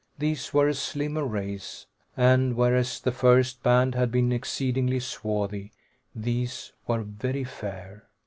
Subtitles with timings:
[0.17, 1.85] These were a slimmer race,
[2.17, 5.73] and whereas the first band had been exceedingly swarthy,
[6.15, 8.07] these were very fair.